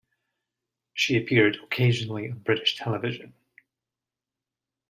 [0.95, 3.35] She appeared occasionally on British television.